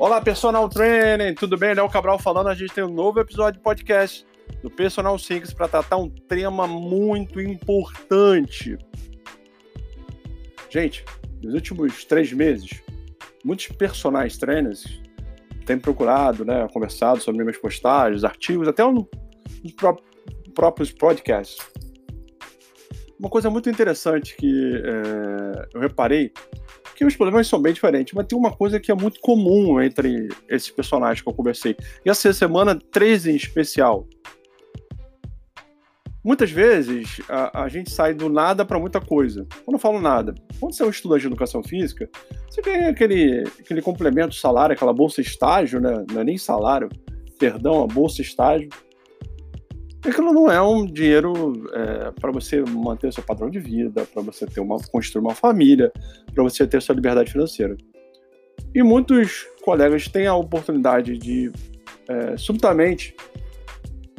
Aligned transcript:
Olá, 0.00 0.18
Personal 0.18 0.66
Training, 0.66 1.34
tudo 1.34 1.58
bem? 1.58 1.74
Léo 1.74 1.86
Cabral 1.86 2.18
falando. 2.18 2.46
A 2.46 2.54
gente 2.54 2.72
tem 2.72 2.82
um 2.82 2.88
novo 2.88 3.20
episódio 3.20 3.58
de 3.58 3.62
podcast 3.62 4.26
do 4.62 4.70
Personal 4.70 5.18
Sinks 5.18 5.52
para 5.52 5.68
tratar 5.68 5.98
um 5.98 6.08
tema 6.08 6.66
muito 6.66 7.38
importante. 7.38 8.78
Gente, 10.70 11.04
nos 11.42 11.52
últimos 11.52 12.02
três 12.06 12.32
meses, 12.32 12.82
muitos 13.44 13.68
personagens 13.68 14.38
trainers 14.38 15.02
têm 15.66 15.78
procurado, 15.78 16.46
né, 16.46 16.66
conversado 16.72 17.20
sobre 17.20 17.44
minhas 17.44 17.58
postagens, 17.58 18.24
artigos, 18.24 18.68
até 18.68 18.82
nos 18.82 19.04
próprios 20.54 20.90
podcasts. 20.92 21.58
Uma 23.18 23.28
coisa 23.28 23.50
muito 23.50 23.68
interessante 23.68 24.34
que 24.34 24.82
é, 24.82 25.68
eu 25.74 25.80
reparei 25.82 26.32
que 27.00 27.06
os 27.06 27.16
problemas 27.16 27.46
são 27.46 27.62
bem 27.62 27.72
diferentes, 27.72 28.12
mas 28.12 28.26
tem 28.26 28.38
uma 28.38 28.52
coisa 28.52 28.78
que 28.78 28.92
é 28.92 28.94
muito 28.94 29.20
comum 29.20 29.80
entre 29.80 30.28
esses 30.46 30.68
personagens 30.70 31.22
que 31.22 31.28
eu 31.30 31.32
conversei. 31.32 31.74
E 32.04 32.10
essa 32.10 32.30
semana, 32.30 32.78
três 32.92 33.26
em 33.26 33.34
especial. 33.34 34.06
Muitas 36.22 36.50
vezes 36.50 37.22
a, 37.26 37.62
a 37.62 37.68
gente 37.70 37.90
sai 37.90 38.12
do 38.12 38.28
nada 38.28 38.66
para 38.66 38.78
muita 38.78 39.00
coisa. 39.00 39.46
Quando 39.64 39.76
eu 39.76 39.80
falo 39.80 39.98
nada, 39.98 40.34
quando 40.60 40.74
você 40.74 40.82
é 40.82 40.86
um 40.86 40.90
estudante 40.90 41.22
de 41.22 41.28
educação 41.28 41.62
física, 41.62 42.06
você 42.46 42.60
ganha 42.60 42.90
aquele, 42.90 43.44
aquele 43.58 43.80
complemento 43.80 44.34
salário, 44.34 44.74
aquela 44.74 44.92
bolsa 44.92 45.22
estágio, 45.22 45.80
né? 45.80 46.04
Não 46.12 46.20
é 46.20 46.24
nem 46.24 46.36
salário, 46.36 46.90
perdão, 47.38 47.82
a 47.82 47.86
bolsa 47.86 48.20
estágio 48.20 48.68
aquilo 50.08 50.32
não 50.32 50.50
é 50.50 50.60
um 50.62 50.86
dinheiro 50.86 51.52
é, 51.72 52.10
para 52.12 52.30
você 52.30 52.62
manter 52.62 53.12
seu 53.12 53.22
padrão 53.22 53.50
de 53.50 53.58
vida, 53.58 54.06
para 54.12 54.22
você 54.22 54.46
ter 54.46 54.60
uma, 54.60 54.78
construir 54.90 55.22
uma 55.22 55.34
família, 55.34 55.92
para 56.34 56.42
você 56.42 56.66
ter 56.66 56.80
sua 56.80 56.94
liberdade 56.94 57.30
financeira. 57.30 57.76
E 58.74 58.82
muitos 58.82 59.46
colegas 59.62 60.08
têm 60.08 60.26
a 60.26 60.34
oportunidade 60.34 61.18
de 61.18 61.52
é, 62.08 62.36
subitamente 62.36 63.14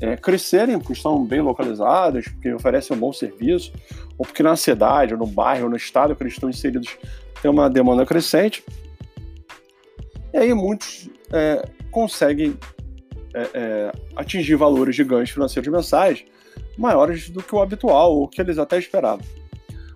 é, 0.01 0.17
crescerem, 0.17 0.77
porque 0.77 0.93
estão 0.93 1.23
bem 1.25 1.41
localizados, 1.41 2.27
porque 2.27 2.53
oferecem 2.53 2.95
um 2.95 2.99
bom 2.99 3.13
serviço, 3.13 3.71
ou 4.17 4.25
porque 4.25 4.43
na 4.43 4.55
cidade, 4.55 5.13
ou 5.13 5.19
no 5.19 5.27
bairro, 5.27 5.65
ou 5.65 5.69
no 5.69 5.77
estado 5.77 6.15
que 6.15 6.23
eles 6.23 6.33
estão 6.33 6.49
inseridos 6.49 6.97
tem 7.41 7.49
uma 7.49 7.69
demanda 7.69 8.05
crescente. 8.05 8.63
E 10.33 10.37
aí 10.37 10.53
muitos 10.53 11.09
é, 11.31 11.67
conseguem 11.89 12.57
é, 13.33 13.49
é, 13.53 13.91
atingir 14.15 14.55
valores 14.55 14.95
de 14.95 15.03
ganhos 15.03 15.29
financeiros 15.29 15.71
mensais 15.71 16.23
maiores 16.77 17.29
do 17.29 17.41
que 17.41 17.53
o 17.55 17.61
habitual, 17.61 18.13
ou 18.13 18.27
que 18.27 18.41
eles 18.41 18.57
até 18.57 18.77
esperavam. 18.77 19.25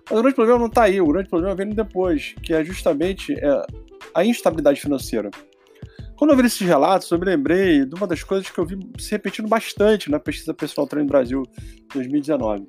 Mas 0.08 0.18
o 0.18 0.22
grande 0.22 0.36
problema 0.36 0.58
não 0.58 0.66
está 0.66 0.84
aí, 0.84 1.00
o 1.00 1.06
grande 1.06 1.28
problema 1.28 1.54
vem 1.54 1.70
depois, 1.70 2.34
que 2.42 2.54
é 2.54 2.64
justamente 2.64 3.34
é, 3.34 3.66
a 4.14 4.24
instabilidade 4.24 4.80
financeira. 4.80 5.30
Quando 6.16 6.30
eu 6.30 6.36
vi 6.36 6.46
esses 6.46 6.60
relatos, 6.60 7.10
eu 7.10 7.18
me 7.18 7.26
lembrei 7.26 7.84
de 7.84 7.94
uma 7.94 8.06
das 8.06 8.22
coisas 8.22 8.48
que 8.48 8.58
eu 8.58 8.64
vi 8.64 8.78
se 8.98 9.10
repetindo 9.10 9.48
bastante 9.48 10.10
na 10.10 10.18
pesquisa 10.18 10.54
pessoal 10.54 10.86
Treino 10.86 11.08
Brasil 11.08 11.42
2019. 11.92 12.66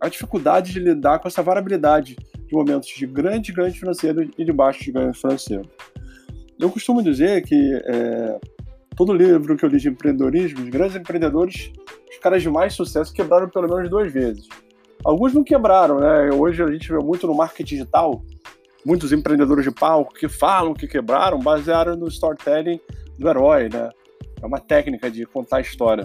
A 0.00 0.08
dificuldade 0.08 0.72
de 0.72 0.80
lidar 0.80 1.20
com 1.20 1.28
essa 1.28 1.42
variabilidade 1.42 2.16
de 2.16 2.54
momentos 2.54 2.88
de 2.88 3.06
grande 3.06 3.52
ganho 3.52 3.72
financeiro 3.72 4.28
e 4.36 4.44
de 4.44 4.52
baixo 4.52 4.90
ganho 4.90 5.14
financeiro. 5.14 5.68
Eu 6.58 6.70
costumo 6.70 7.02
dizer 7.02 7.44
que 7.44 7.80
é, 7.84 8.40
todo 8.98 9.12
livro 9.12 9.56
que 9.56 9.64
eu 9.64 9.68
li 9.68 9.78
de 9.78 9.88
empreendedorismo, 9.88 10.64
os 10.64 10.68
grandes 10.68 10.96
empreendedores, 10.96 11.70
os 12.10 12.18
caras 12.18 12.42
de 12.42 12.50
mais 12.50 12.74
sucesso 12.74 13.12
quebraram 13.12 13.48
pelo 13.48 13.68
menos 13.68 13.88
duas 13.88 14.12
vezes. 14.12 14.48
Alguns 15.04 15.32
não 15.32 15.44
quebraram, 15.44 16.00
né? 16.00 16.32
Hoje 16.32 16.60
a 16.64 16.68
gente 16.68 16.88
vê 16.88 16.98
muito 16.98 17.24
no 17.24 17.32
marketing 17.32 17.76
digital, 17.76 18.20
muitos 18.84 19.12
empreendedores 19.12 19.64
de 19.64 19.70
palco 19.70 20.12
que 20.12 20.28
falam 20.28 20.74
que 20.74 20.88
quebraram, 20.88 21.38
basearam 21.38 21.94
no 21.94 22.08
storytelling 22.08 22.80
do 23.16 23.28
herói, 23.28 23.68
né? 23.72 23.88
É 24.42 24.44
uma 24.44 24.58
técnica 24.58 25.08
de 25.08 25.24
contar 25.26 25.58
a 25.58 25.60
história. 25.60 26.04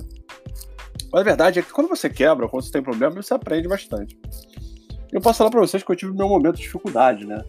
Mas 1.12 1.22
a 1.22 1.24
verdade 1.24 1.58
é 1.58 1.64
que 1.64 1.74
quando 1.74 1.90
você 1.90 2.08
quebra, 2.08 2.48
quando 2.48 2.64
você 2.64 2.72
tem 2.72 2.84
problema, 2.84 3.24
você 3.24 3.34
aprende 3.34 3.68
bastante. 3.68 4.16
Eu 5.12 5.20
posso 5.20 5.40
falar 5.40 5.50
para 5.50 5.62
vocês 5.62 5.82
que 5.82 5.92
eu 5.92 5.96
tive 5.96 6.14
meu 6.14 6.30
momento 6.30 6.58
de 6.58 6.62
dificuldade, 6.62 7.26
né? 7.26 7.44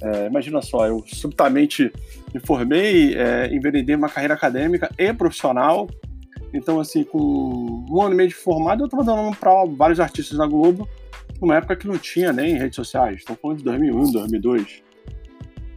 É, 0.00 0.26
imagina 0.26 0.62
só, 0.62 0.86
eu 0.86 1.02
subitamente 1.06 1.92
me 2.32 2.40
formei, 2.40 3.14
é, 3.14 3.52
enveredei 3.52 3.96
uma 3.96 4.08
carreira 4.08 4.34
acadêmica 4.34 4.90
e 4.96 5.12
profissional. 5.12 5.88
Então, 6.52 6.80
assim, 6.80 7.04
com 7.04 7.84
um 7.90 8.00
ano 8.00 8.14
e 8.14 8.16
meio 8.16 8.28
de 8.28 8.34
formado, 8.34 8.82
eu 8.82 8.86
estava 8.86 9.04
dando 9.04 9.36
para 9.36 9.64
vários 9.66 10.00
artistas 10.00 10.38
na 10.38 10.46
Globo, 10.46 10.88
numa 11.40 11.56
época 11.56 11.76
que 11.76 11.86
não 11.86 11.98
tinha 11.98 12.32
nem 12.32 12.56
redes 12.56 12.76
sociais. 12.76 13.16
Estou 13.16 13.36
falando 13.36 13.58
de 13.58 13.64
2001, 13.64 14.12
2002. 14.12 14.82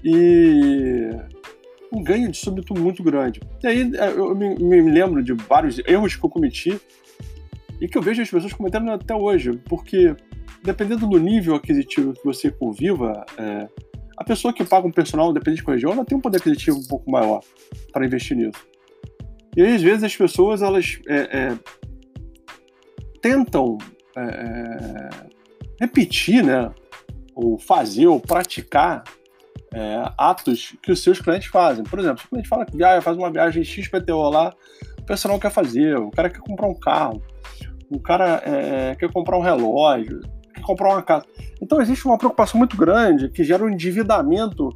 E 0.04 1.10
um 1.92 2.02
ganho 2.02 2.32
de 2.32 2.38
súbito 2.38 2.74
muito 2.74 3.04
grande. 3.04 3.42
E 3.64 3.68
aí 3.68 3.92
é, 3.96 4.12
eu 4.12 4.34
me, 4.34 4.56
me 4.56 4.92
lembro 4.92 5.22
de 5.22 5.34
vários 5.34 5.80
erros 5.80 6.16
que 6.16 6.24
eu 6.24 6.30
cometi 6.30 6.80
e 7.80 7.88
que 7.88 7.98
eu 7.98 8.02
vejo 8.02 8.22
as 8.22 8.30
pessoas 8.30 8.54
cometendo 8.54 8.92
até 8.92 9.14
hoje, 9.14 9.60
porque 9.66 10.16
dependendo 10.64 11.08
do 11.08 11.18
nível 11.18 11.56
aquisitivo 11.56 12.14
que 12.14 12.24
você 12.24 12.50
conviva, 12.50 13.26
é, 13.38 13.68
a 14.22 14.24
pessoa 14.24 14.54
que 14.54 14.64
paga 14.64 14.88
um 14.88 14.92
personal 14.92 15.34
dependente 15.34 15.64
com 15.64 15.72
região, 15.72 15.92
ela 15.92 16.06
tem 16.06 16.16
um 16.16 16.22
poder 16.22 16.38
aquisitivo 16.38 16.78
um 16.78 16.86
pouco 16.86 17.10
maior 17.10 17.42
para 17.92 18.06
investir 18.06 18.38
nisso. 18.38 18.64
E 19.58 19.64
aí, 19.64 19.76
às 19.76 19.82
vezes, 19.82 20.04
as 20.04 20.16
pessoas 20.16 20.62
elas 20.62 21.00
é, 21.08 21.16
é, 21.16 21.58
tentam 23.20 23.80
é, 24.16 24.22
é 24.22 25.10
repetir, 25.80 26.44
né, 26.44 26.72
ou 27.34 27.58
fazer, 27.58 28.06
ou 28.06 28.20
praticar 28.20 29.04
é, 29.74 30.04
atos 30.16 30.76
que 30.84 30.92
os 30.92 31.02
seus 31.02 31.20
clientes 31.20 31.48
fazem. 31.48 31.84
Por 31.84 31.98
exemplo, 31.98 32.20
se 32.20 32.28
o 32.28 32.30
cliente 32.30 32.48
fala 32.48 32.64
que 32.64 32.78
faz 33.02 33.18
uma 33.18 33.32
viagem 33.32 33.64
XPTO 33.64 34.30
lá, 34.30 34.54
o 35.00 35.04
personal 35.04 35.40
quer 35.40 35.52
fazer, 35.52 35.98
o 35.98 36.12
cara 36.12 36.30
quer 36.30 36.42
comprar 36.42 36.68
um 36.68 36.80
carro, 36.80 37.24
o 37.90 38.00
cara 38.00 38.40
é, 38.46 38.96
quer 38.96 39.12
comprar 39.12 39.36
um 39.36 39.42
relógio, 39.42 40.22
quer 40.62 40.68
comprar 40.68 40.90
uma 40.90 41.02
casa. 41.02 41.26
Então 41.62 41.82
existe 41.82 42.06
uma 42.06 42.18
preocupação 42.18 42.58
muito 42.58 42.78
grande 42.78 43.30
que 43.30 43.44
gera 43.44 43.64
um 43.64 43.70
endividamento 43.70 44.70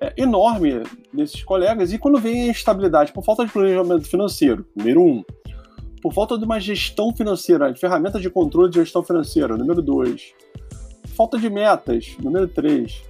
é, 0.00 0.12
enorme 0.16 0.82
desses 1.12 1.42
colegas. 1.42 1.92
E 1.92 1.98
quando 1.98 2.18
vem 2.18 2.42
a 2.42 2.46
instabilidade 2.48 3.12
por 3.12 3.24
falta 3.24 3.44
de 3.44 3.52
planejamento 3.52 4.08
financeiro, 4.08 4.66
número 4.76 5.02
um, 5.02 5.24
por 6.02 6.12
falta 6.12 6.38
de 6.38 6.44
uma 6.44 6.58
gestão 6.58 7.14
financeira, 7.14 7.72
de 7.72 7.78
ferramentas 7.78 8.22
de 8.22 8.30
controle 8.30 8.70
de 8.70 8.78
gestão 8.78 9.02
financeira, 9.02 9.56
número 9.56 9.82
dois, 9.82 10.32
falta 11.16 11.38
de 11.38 11.50
metas, 11.50 12.16
número 12.22 12.48
três. 12.48 13.02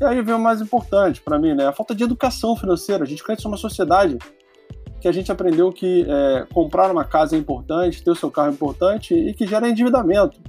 E 0.00 0.04
aí 0.04 0.22
vem 0.22 0.34
o 0.34 0.38
mais 0.38 0.60
importante 0.60 1.20
para 1.20 1.38
mim, 1.38 1.54
né? 1.54 1.66
A 1.66 1.72
falta 1.72 1.94
de 1.94 2.04
educação 2.04 2.54
financeira. 2.54 3.02
A 3.02 3.06
gente 3.06 3.24
cresce 3.24 3.44
numa 3.44 3.56
sociedade 3.56 4.16
que 5.00 5.08
a 5.08 5.12
gente 5.12 5.30
aprendeu 5.32 5.72
que 5.72 6.04
é, 6.08 6.46
comprar 6.52 6.90
uma 6.90 7.04
casa 7.04 7.36
é 7.36 7.38
importante, 7.38 8.02
ter 8.02 8.10
o 8.10 8.14
seu 8.14 8.30
carro 8.30 8.48
é 8.48 8.52
importante 8.52 9.14
e 9.14 9.32
que 9.32 9.46
gera 9.46 9.68
endividamento. 9.68 10.40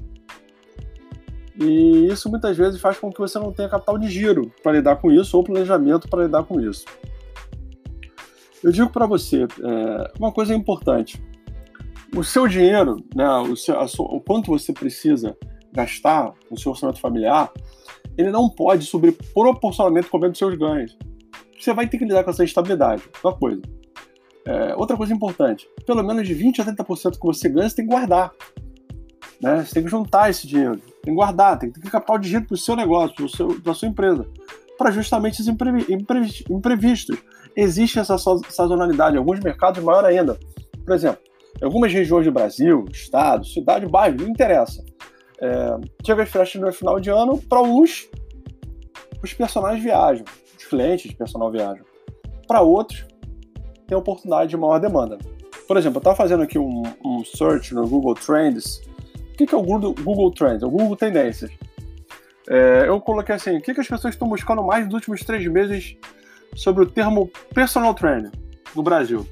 E 1.60 2.08
isso 2.08 2.30
muitas 2.30 2.56
vezes 2.56 2.80
faz 2.80 2.98
com 2.98 3.12
que 3.12 3.20
você 3.20 3.38
não 3.38 3.52
tenha 3.52 3.68
capital 3.68 3.98
de 3.98 4.10
giro 4.10 4.50
para 4.64 4.72
lidar 4.72 4.96
com 4.96 5.12
isso 5.12 5.36
ou 5.36 5.44
planejamento 5.44 6.08
para 6.08 6.24
lidar 6.24 6.44
com 6.44 6.60
isso. 6.62 6.86
Eu 8.64 8.72
digo 8.72 8.90
para 8.90 9.06
você, 9.06 9.44
é, 9.44 10.12
uma 10.18 10.32
coisa 10.32 10.56
importante: 10.56 11.22
o 12.16 12.24
seu 12.24 12.48
dinheiro, 12.48 13.04
né, 13.14 13.30
o, 13.40 13.56
seu, 13.58 13.88
sua, 13.88 14.06
o 14.06 14.22
quanto 14.22 14.52
você 14.52 14.72
precisa 14.72 15.36
gastar 15.72 16.34
no 16.50 16.58
seu 16.58 16.72
orçamento 16.72 17.00
familiar, 17.00 17.52
ele 18.18 18.32
não 18.32 18.50
pode 18.50 18.86
subir 18.86 19.18
proporcionalmente 19.34 20.10
com 20.10 20.18
o 20.18 20.30
dos 20.30 20.38
seus 20.38 20.56
ganhos. 20.56 20.98
Você 21.60 21.74
vai 21.74 21.88
ter 21.88 21.98
que 21.98 22.06
lidar 22.06 22.24
com 22.24 22.30
essa 22.30 22.44
instabilidade. 22.44 23.04
Uma 23.22 23.36
coisa. 23.36 23.62
É, 24.46 24.76
outra 24.76 24.96
coisa 24.96 25.14
importante: 25.14 25.68
pelo 25.86 26.04
menos 26.04 26.26
de 26.26 26.34
20 26.34 26.62
a 26.62 26.66
30% 26.66 27.20
que 27.20 27.26
você 27.26 27.50
ganha, 27.50 27.70
você 27.70 27.76
tem 27.76 27.86
que 27.86 27.92
guardar. 27.92 28.32
Né? 29.42 29.64
Você 29.64 29.74
tem 29.74 29.84
que 29.84 29.90
juntar 29.90 30.30
esse 30.30 30.48
dinheiro, 30.48 30.82
tem 31.10 31.14
que 31.14 31.16
guardar, 31.16 31.58
tem 31.58 31.72
que 31.72 31.80
ter 31.80 31.90
capital 31.90 32.18
de 32.20 32.30
giro 32.30 32.46
para 32.46 32.54
o 32.54 32.58
seu 32.58 32.76
negócio, 32.76 33.16
para 33.64 33.72
a 33.72 33.76
sua 33.76 33.88
empresa, 33.88 34.28
para 34.78 34.92
justamente 34.92 35.42
os 35.42 35.48
imprevistos. 36.50 37.18
Existe 37.56 38.00
essa 38.00 38.18
sazonalidade, 38.18 39.16
em 39.16 39.20
alguns 39.20 39.40
mercados 39.40 39.84
maior 39.84 40.06
ainda. 40.06 40.40
Por 40.86 40.94
exemplo, 40.94 41.20
em 41.62 41.66
algumas 41.66 41.92
regiões 41.92 42.26
do 42.26 42.32
Brasil, 42.32 42.86
estado, 42.92 43.46
cidade, 43.46 43.86
bairro, 43.88 44.18
não 44.20 44.28
interessa. 44.28 44.84
É, 45.42 45.78
chega 46.06 46.24
as 46.24 46.30
festas 46.30 46.62
no 46.62 46.72
final 46.72 47.00
de 47.00 47.10
ano, 47.10 47.38
para 47.38 47.62
uns, 47.62 48.08
os 49.24 49.34
personagens 49.34 49.84
viajam, 49.84 50.26
os 50.58 50.66
clientes 50.66 51.10
de 51.10 51.16
personal 51.16 51.52
viajam. 51.52 51.84
Para 52.48 52.62
outros, 52.62 53.06
tem 53.88 53.98
oportunidade 53.98 54.52
de 54.52 54.58
maior 54.58 54.80
demanda. 54.80 55.18
Por 55.68 55.78
exemplo, 55.78 55.98
eu 55.98 56.02
estava 56.02 56.16
fazendo 56.16 56.44
aqui 56.44 56.58
um, 56.58 56.84
um 57.04 57.24
search 57.26 57.74
no 57.74 57.88
Google 57.88 58.16
Trends 58.16 58.82
que, 59.40 59.48
que 59.48 59.56
é 59.56 59.58
o 59.58 59.64
Google, 59.64 60.32
Trends? 60.32 60.64
O 60.64 60.70
Google 60.70 60.98
Tendências. 60.98 61.50
É, 62.50 62.86
eu 62.88 63.00
coloquei 63.00 63.36
assim: 63.36 63.58
o 63.58 63.62
que, 63.62 63.74
que 63.74 63.80
as 63.80 63.88
pessoas 63.88 64.14
estão 64.14 64.28
buscando 64.28 64.62
mais 64.64 64.84
nos 64.86 64.94
últimos 64.94 65.22
três 65.22 65.46
meses 65.48 65.96
sobre 66.56 66.84
o 66.84 66.86
termo 66.86 67.32
personal 67.54 67.94
trainer 67.94 68.32
no 68.76 68.84
Brasil? 68.84 69.26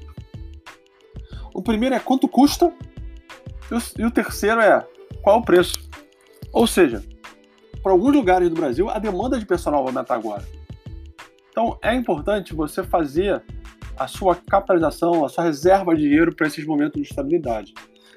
O 1.52 1.60
primeiro 1.60 1.94
é 1.94 2.00
quanto 2.00 2.26
custa, 2.26 2.72
e 3.70 3.74
o, 3.74 3.78
e 3.98 4.06
o 4.06 4.10
terceiro 4.10 4.60
é 4.60 4.86
qual 5.20 5.40
o 5.40 5.44
preço. 5.44 5.88
Ou 6.52 6.66
seja, 6.66 7.04
para 7.82 7.92
alguns 7.92 8.14
lugares 8.14 8.48
do 8.48 8.54
Brasil, 8.54 8.88
a 8.88 8.98
demanda 8.98 9.38
de 9.38 9.44
personal 9.44 9.84
vai 9.84 9.92
aumentar 9.92 10.14
agora. 10.14 10.44
Então, 11.50 11.76
é 11.82 11.94
importante 11.94 12.54
você 12.54 12.82
fazer 12.82 13.42
a 13.96 14.06
sua 14.06 14.36
capitalização, 14.36 15.24
a 15.24 15.28
sua 15.28 15.44
reserva 15.44 15.94
de 15.94 16.02
dinheiro 16.02 16.34
para 16.34 16.46
esses 16.46 16.64
momentos 16.64 17.02
de 17.02 17.08
estabilidade. 17.08 17.74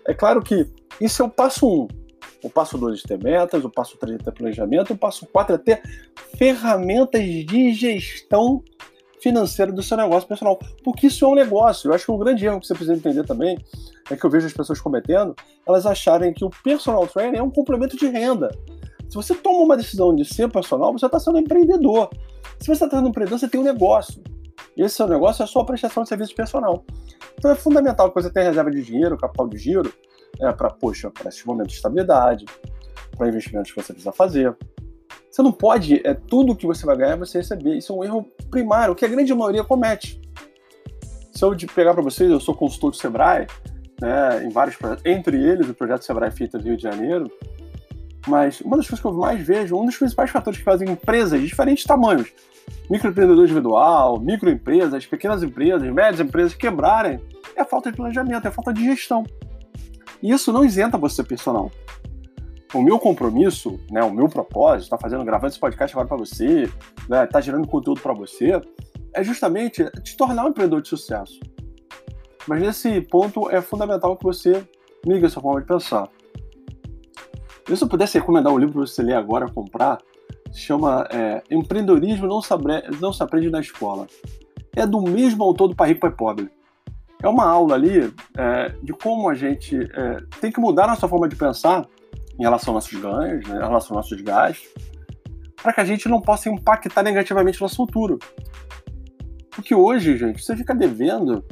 É 0.08 0.14
claro 0.14 0.42
que 0.42 0.68
isso 1.02 1.22
é 1.22 1.26
o 1.26 1.30
passo 1.30 1.68
1. 1.68 1.82
Um. 1.82 1.88
O 2.44 2.50
passo 2.50 2.78
2 2.78 3.04
é 3.04 3.08
ter 3.08 3.24
metas, 3.24 3.64
o 3.64 3.70
passo 3.70 3.98
3 3.98 4.16
é 4.16 4.24
ter 4.24 4.32
planejamento, 4.32 4.94
o 4.94 4.98
passo 4.98 5.28
4 5.28 5.56
é 5.56 5.58
ter 5.58 5.82
ferramentas 6.38 7.22
de 7.24 7.74
gestão 7.74 8.64
financeira 9.22 9.72
do 9.72 9.84
seu 9.84 9.96
negócio 9.96 10.28
pessoal. 10.28 10.58
Porque 10.84 11.08
isso 11.08 11.24
é 11.24 11.28
um 11.28 11.36
negócio. 11.36 11.90
Eu 11.90 11.94
acho 11.94 12.06
que 12.06 12.12
um 12.12 12.18
grande 12.18 12.46
erro 12.46 12.60
que 12.60 12.66
você 12.66 12.74
precisa 12.74 12.96
entender 12.96 13.24
também 13.24 13.58
é 14.10 14.16
que 14.16 14.26
eu 14.26 14.30
vejo 14.30 14.48
as 14.48 14.54
pessoas 14.54 14.82
cometendo, 14.82 15.36
elas 15.68 15.86
acharem 15.86 16.34
que 16.34 16.44
o 16.44 16.50
personal 16.64 17.08
trainer 17.08 17.40
é 17.40 17.44
um 17.44 17.52
complemento 17.52 17.96
de 17.96 18.08
renda. 18.08 18.50
Se 19.08 19.16
você 19.16 19.36
toma 19.36 19.60
uma 19.60 19.78
decisão 19.78 20.16
de 20.16 20.26
ser 20.26 20.50
personal, 20.50 20.92
você 20.94 21.06
está 21.06 21.20
sendo 21.20 21.38
empreendedor. 21.38 22.10
Se 22.60 22.68
você 22.68 22.86
está 22.86 22.90
sendo 22.90 23.10
empreendedor, 23.10 23.40
você 23.40 23.48
tem 23.48 23.60
um 23.60 23.64
negócio. 23.64 24.22
E 24.76 24.82
esse 24.82 24.96
seu 24.96 25.08
negócio 25.08 25.44
é 25.44 25.46
a 25.46 25.48
sua 25.48 25.66
prestação 25.66 26.04
de 26.04 26.10
serviço 26.10 26.34
personal. 26.34 26.84
Então 27.38 27.52
é 27.52 27.56
fundamental 27.56 28.10
que 28.10 28.22
você 28.22 28.32
tenha 28.32 28.48
reserva 28.48 28.72
de 28.72 28.82
dinheiro, 28.82 29.18
capital 29.18 29.48
de 29.48 29.58
giro, 29.58 29.94
é, 30.40 30.52
para, 30.52 30.70
poxa, 30.70 31.10
para 31.10 31.30
esses 31.30 31.44
momentos 31.44 31.74
de 31.74 31.78
estabilidade, 31.78 32.46
para 33.18 33.28
investimentos 33.28 33.72
que 33.72 33.82
você 33.82 33.94
precisa 33.94 34.12
fazer. 34.12 34.56
Você 35.30 35.42
não 35.42 35.52
pode, 35.52 36.06
é 36.06 36.14
tudo 36.14 36.56
que 36.56 36.66
você 36.66 36.86
vai 36.86 36.98
ganhar 36.98 37.16
você 37.16 37.38
receber. 37.38 37.78
Isso 37.78 37.94
é 37.94 37.96
um 37.96 38.04
erro 38.04 38.26
primário, 38.50 38.96
que 38.96 39.06
a 39.06 39.08
grande 39.08 39.34
maioria 39.34 39.64
comete. 39.64 40.22
Se 41.32 41.46
eu 41.46 41.56
pegar 41.74 41.94
para 41.94 42.04
vocês, 42.04 42.30
eu 42.30 42.40
sou 42.40 42.54
consultor 42.54 42.92
do 42.92 42.98
Sebrae, 42.98 43.48
né, 44.02 44.44
em 44.44 44.50
vários 44.50 44.76
projetos, 44.76 45.06
entre 45.06 45.42
eles 45.42 45.70
o 45.70 45.74
projeto 45.74 46.04
Sebrae 46.04 46.32
Feita 46.32 46.58
do 46.58 46.66
Rio 46.66 46.76
de 46.76 46.84
Janeiro. 46.84 47.32
Mas 48.28 48.62
uma 48.62 48.78
das 48.78 48.88
coisas 48.88 49.00
que 49.00 49.08
eu 49.08 49.14
mais 49.14 49.46
vejo, 49.46 49.76
um 49.76 49.86
dos 49.86 49.98
principais 49.98 50.30
fatores 50.30 50.60
que 50.60 50.66
fazem 50.66 50.90
empresas 50.90 51.40
de 51.40 51.48
diferentes 51.48 51.84
tamanhos, 51.86 52.32
microempreendedor 52.90 53.46
individual, 53.46 54.20
microempresas, 54.20 55.06
pequenas 55.06 55.42
empresas, 55.42 55.90
médias 55.92 56.20
empresas 56.20 56.54
quebrarem, 56.54 57.20
é 57.56 57.62
a 57.62 57.66
falta 57.66 57.90
de 57.90 57.98
planejamento, 57.98 58.46
é 58.46 58.48
a 58.50 58.52
falta 58.52 58.74
de 58.74 58.84
gestão. 58.84 59.24
E 60.22 60.32
isso 60.32 60.52
não 60.52 60.64
isenta 60.64 60.98
você 60.98 61.24
personal. 61.24 61.72
O 62.74 62.82
meu 62.82 62.98
compromisso, 63.00 63.80
né, 63.90 64.02
o 64.04 64.12
meu 64.12 64.30
propósito, 64.30 64.92
tá 64.92 64.98
fazendo, 64.98 65.26
gravando 65.26 65.50
esse 65.50 65.60
podcast 65.60 65.94
agora 65.96 66.08
para 66.08 66.18
você, 66.18 66.72
né, 67.10 67.26
tá 67.26 67.42
gerando 67.42 67.68
conteúdo 67.68 68.00
para 68.00 68.14
você, 68.14 68.62
é 69.14 69.24
justamente 69.24 69.84
te 70.04 70.16
tornar 70.16 70.46
um 70.46 70.50
empreendedor 70.50 70.82
de 70.82 70.88
sucesso. 70.88 71.40
Mas 72.48 72.62
nesse 72.62 73.02
ponto 73.02 73.50
é 73.50 73.62
fundamental 73.62 74.16
que 74.16 74.24
você 74.24 74.66
migue 75.06 75.26
a 75.26 75.30
sua 75.30 75.42
forma 75.42 75.60
de 75.60 75.68
pensar. 75.68 76.10
E 77.70 77.76
se 77.76 77.84
eu 77.84 77.88
pudesse 77.88 78.18
recomendar 78.18 78.54
um 78.54 78.58
livro 78.58 78.74
para 78.74 78.88
você 78.88 79.04
ler 79.04 79.16
agora, 79.16 79.52
comprar, 79.52 79.98
se 80.52 80.60
chama 80.60 81.08
é, 81.12 81.44
Empreendedorismo 81.50 82.28
não 82.28 82.42
se, 82.42 82.50
não 83.00 83.14
se 83.14 83.22
Aprende 83.22 83.50
na 83.50 83.60
Escola. 83.60 84.08
É 84.76 84.88
do 84.88 85.02
mesmo 85.02 85.44
autor 85.44 85.68
do 85.68 85.76
Pai 85.76 85.90
Rico, 85.90 86.02
Pai 86.02 86.12
Pobre. 86.12 86.50
É 87.24 87.28
uma 87.28 87.46
aula 87.46 87.76
ali 87.76 88.14
é, 88.38 88.70
de 88.82 88.94
como 88.94 89.30
a 89.30 89.36
gente 89.36 89.78
é, 89.78 90.18
tem 90.40 90.52
que 90.52 90.60
mudar 90.60 90.88
nossa 90.88 91.08
forma 91.08 91.28
de 91.28 91.36
pensar 91.36 91.86
em 92.40 92.44
relação 92.44 92.74
aos 92.74 92.86
nossos 92.86 93.00
ganhos, 93.00 93.48
né, 93.48 93.56
em 93.56 93.60
relação 93.60 93.96
aos 93.96 94.10
nossos 94.10 94.22
gastos, 94.22 94.68
para 95.62 95.74
que 95.74 95.82
a 95.82 95.86
gente 95.86 96.10
não 96.10 96.20
possa 96.20 96.50
impactar 96.50 97.04
negativamente 97.04 97.60
no 97.60 97.66
nosso 97.66 97.76
futuro. 97.76 98.18
Porque 99.52 99.76
hoje, 99.76 100.18
gente, 100.18 100.44
você 100.44 100.56
fica 100.56 100.74
devendo 100.74 101.44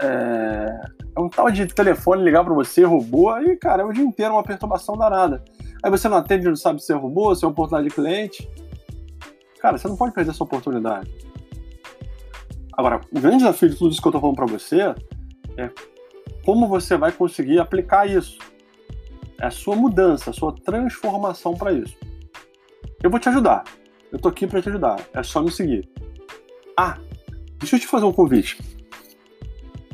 é, 0.00 0.80
é 1.16 1.20
um 1.20 1.28
tal 1.28 1.50
de 1.50 1.66
telefone 1.66 2.22
ligar 2.22 2.44
para 2.44 2.54
você, 2.54 2.82
robô, 2.84 3.30
aí, 3.30 3.56
cara, 3.56 3.82
é 3.82 3.84
o 3.84 3.92
dia 3.92 4.04
inteiro 4.04 4.32
uma 4.32 4.42
perturbação 4.42 4.96
danada. 4.96 5.44
Aí 5.82 5.90
você 5.90 6.08
não 6.08 6.16
atende, 6.16 6.46
não 6.46 6.56
sabe 6.56 6.82
se 6.82 6.92
é 6.92 6.96
robô, 6.96 7.34
se 7.34 7.44
é 7.44 7.48
oportunidade 7.48 7.88
de 7.88 7.94
cliente. 7.94 8.50
Cara, 9.60 9.78
você 9.78 9.86
não 9.86 9.96
pode 9.96 10.14
perder 10.14 10.30
essa 10.30 10.42
oportunidade. 10.42 11.10
Agora, 12.76 13.00
o 13.10 13.20
grande 13.20 13.38
desafio 13.38 13.70
de 13.70 13.76
tudo 13.76 13.90
isso 13.90 14.02
que 14.02 14.08
eu 14.08 14.12
tô 14.12 14.20
falando 14.20 14.36
para 14.36 14.46
você 14.46 14.94
é 15.56 15.70
como 16.44 16.68
você 16.68 16.96
vai 16.96 17.10
conseguir 17.10 17.58
aplicar 17.58 18.08
isso. 18.08 18.38
É 19.40 19.46
a 19.46 19.50
sua 19.50 19.74
mudança, 19.74 20.30
a 20.30 20.32
sua 20.32 20.54
transformação 20.54 21.54
para 21.54 21.72
isso. 21.72 21.96
Eu 23.02 23.10
vou 23.10 23.18
te 23.18 23.28
ajudar. 23.28 23.64
Eu 24.12 24.18
tô 24.18 24.28
aqui 24.28 24.46
para 24.46 24.62
te 24.62 24.68
ajudar. 24.68 25.00
É 25.12 25.22
só 25.22 25.42
me 25.42 25.50
seguir. 25.50 25.88
Ah, 26.76 26.98
deixa 27.58 27.76
eu 27.76 27.80
te 27.80 27.86
fazer 27.86 28.04
um 28.04 28.12
convite. 28.12 28.58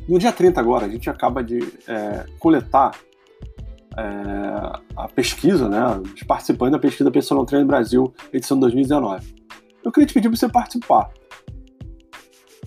No 0.09 0.19
dia 0.19 0.33
30 0.33 0.61
agora, 0.61 0.87
a 0.87 0.89
gente 0.89 1.09
acaba 1.09 1.43
de 1.43 1.61
é, 1.87 2.27
coletar 2.39 2.93
é, 3.97 4.81
a 4.97 5.09
pesquisa, 5.09 5.69
né, 5.69 6.01
os 6.15 6.23
participantes 6.23 6.73
da 6.73 6.79
pesquisa 6.79 7.11
Personal 7.11 7.47
Trainer 7.47 7.67
Brasil, 7.67 8.13
edição 8.33 8.59
2019. 8.59 9.35
Eu 9.85 9.93
queria 9.93 10.07
te 10.07 10.15
pedir 10.15 10.29
para 10.29 10.37
você 10.37 10.49
participar. 10.49 11.11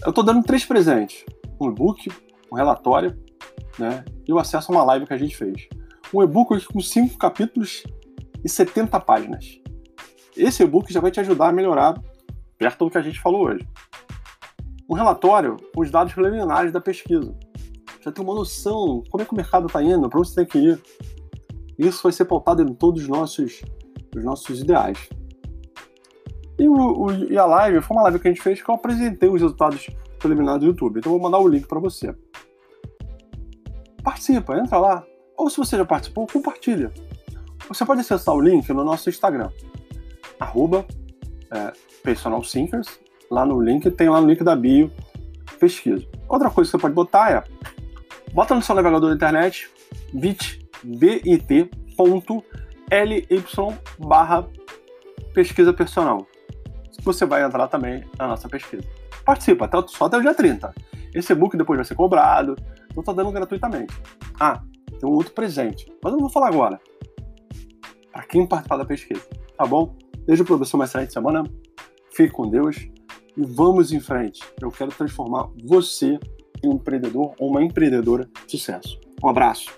Eu 0.03 0.09
estou 0.09 0.24
dando 0.24 0.44
três 0.44 0.65
presentes: 0.65 1.25
um 1.59 1.69
e-book, 1.69 2.12
um 2.51 2.56
relatório, 2.56 3.18
né, 3.77 4.03
e 4.27 4.33
o 4.33 4.39
acesso 4.39 4.71
a 4.71 4.75
uma 4.75 4.83
live 4.83 5.06
que 5.06 5.13
a 5.13 5.18
gente 5.18 5.36
fez. 5.36 5.68
Um 6.13 6.24
e-book 6.24 6.65
com 6.65 6.80
cinco 6.80 7.18
capítulos 7.18 7.83
e 8.44 8.50
70 8.50 9.00
páginas. 9.00 9.59
Esse 10.36 10.63
e-book 10.63 10.92
já 10.92 11.00
vai 11.00 11.12
te 11.12 11.19
ajudar 11.19 11.50
a 11.50 11.53
melhorar 11.53 12.00
perto 12.57 12.86
do 12.86 12.92
que 12.92 12.97
a 12.97 13.01
gente 13.01 13.19
falou 13.19 13.47
hoje 13.47 13.68
um 14.89 14.94
relatório 14.94 15.57
com 15.74 15.81
os 15.81 15.92
dados 15.92 16.13
preliminares 16.13 16.71
da 16.71 16.80
pesquisa. 16.80 17.36
Já 18.01 18.12
tem 18.12 18.24
uma 18.24 18.36
noção 18.36 19.03
como 19.09 19.24
é 19.24 19.25
que 19.25 19.33
o 19.33 19.36
mercado 19.36 19.65
está 19.65 19.81
indo, 19.81 20.07
para 20.07 20.19
onde 20.19 20.30
você 20.30 20.36
tem 20.36 20.45
que 20.45 20.59
ir. 20.59 20.81
Isso 21.77 22.03
vai 22.03 22.12
ser 22.12 22.25
pautado 22.25 22.62
em 22.62 22.74
todos 22.74 23.01
os 23.01 23.07
nossos, 23.07 23.62
os 24.15 24.24
nossos 24.24 24.62
ideais. 24.62 25.09
E, 26.57 26.68
o, 26.69 26.74
o, 26.74 27.13
e 27.31 27.38
a 27.38 27.46
live 27.46 27.81
foi 27.81 27.98
uma 27.98 28.04
live 28.04 28.19
que 28.19 28.28
a 28.28 28.31
gente 28.31 28.42
fez 28.42 28.62
que 28.62 28.69
eu 28.69 28.75
apresentei 28.75 29.30
os 29.30 29.42
resultados 29.42 29.90
preliminares 30.19 30.62
do 30.62 30.68
YouTube. 30.68 31.00
Então 31.00 31.12
eu 31.12 31.19
vou 31.19 31.30
mandar 31.30 31.44
o 31.44 31.48
link 31.48 31.68
para 31.68 31.80
você. 31.80 32.16
Participa, 34.04 34.57
entra 34.57 34.78
lá. 34.78 35.04
Ou 35.38 35.50
se 35.50 35.57
você 35.57 35.78
já 35.78 35.86
participou, 35.86 36.28
compartilha. 36.28 36.92
Você 37.68 37.84
pode 37.86 38.02
acessar 38.02 38.34
o 38.34 38.40
link 38.40 38.68
no 38.72 38.84
nosso 38.84 39.10
Instagram, 39.10 39.50
arroba 40.40 40.86
é, 41.52 41.74
lá 43.31 43.46
no 43.46 43.60
link, 43.60 43.90
tem 43.92 44.07
lá 44.07 44.22
no 44.22 44.28
link 44.28 44.44
da 44.44 44.56
bio, 44.56 44.92
pesquisa. 45.60 46.06
Outra 46.28 46.50
coisa 46.50 46.69
que 46.69 46.78
você 46.78 46.81
pode 46.81 46.94
botar 46.94 47.31
é, 47.31 47.44
bota 48.34 48.54
no 48.54 48.62
seu 48.62 48.75
navegador 48.75 49.10
da 49.10 49.16
internet, 49.16 49.69
bit, 50.13 50.68
bit.ly 50.84 51.69
barra 54.00 54.48
pesquisa 55.34 55.74
personal. 55.74 56.28
Você 57.06 57.24
vai 57.24 57.44
entrar 57.44 57.68
também 57.68 58.04
na 58.18 58.28
nossa 58.28 58.50
pesquisa. 58.50 58.83
Participa, 59.24 59.66
até, 59.66 59.78
só 59.88 60.06
até 60.06 60.18
o 60.18 60.21
dia 60.21 60.33
30. 60.33 60.74
Esse 61.14 61.31
e-book 61.31 61.56
depois 61.56 61.78
vai 61.78 61.85
ser 61.85 61.95
cobrado, 61.95 62.56
não 62.95 63.02
estou 63.02 63.14
dando 63.14 63.31
gratuitamente. 63.31 63.94
Ah, 64.40 64.62
tem 65.00 65.07
um 65.07 65.14
outro 65.14 65.31
presente, 65.31 65.85
mas 66.04 66.12
eu 66.12 66.18
não 66.18 66.26
vou 66.26 66.30
falar 66.30 66.47
agora. 66.47 66.81
Para 68.12 68.24
quem 68.24 68.47
participar 68.47 68.78
da 68.78 68.85
pesquisa, 68.85 69.21
tá 69.56 69.66
bom? 69.66 69.95
Beijo 70.26 70.44
para 70.44 70.56
você, 70.56 70.76
uma 70.76 70.85
excelente 70.85 71.14
semana. 71.14 71.44
Fique 72.12 72.33
com 72.33 72.50
Deus 72.50 72.78
e 73.38 73.45
vamos 73.45 73.92
em 73.92 74.00
frente. 74.00 74.42
Eu 74.59 74.71
quero 74.71 74.92
transformar 74.92 75.50
você 75.64 76.19
em 76.64 76.69
um 76.69 76.74
empreendedor 76.74 77.35
ou 77.40 77.52
uma 77.52 77.62
empreendedora 77.62 78.28
de 78.47 78.52
sucesso. 78.52 79.00
Um 79.24 79.30
abraço. 79.30 79.69